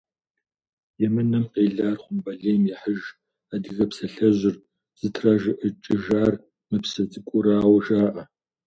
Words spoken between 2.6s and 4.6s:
ехьыж» адыгэ псалъэжьыр